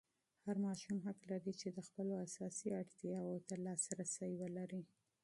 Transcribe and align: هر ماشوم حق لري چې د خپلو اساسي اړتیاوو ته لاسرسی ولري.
هر 0.45 0.55
ماشوم 0.65 0.97
حق 1.07 1.19
لري 1.31 1.53
چې 1.61 1.67
د 1.71 1.77
خپلو 1.87 2.13
اساسي 2.25 2.69
اړتیاوو 2.81 3.43
ته 3.47 3.55
لاسرسی 3.65 4.31
ولري. 4.41 4.83